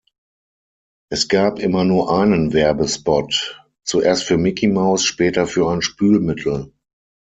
[1.11, 6.73] Es gab immer nur einen Werbespot, zuerst für Mickey Mouse, später für ein Spülmittel.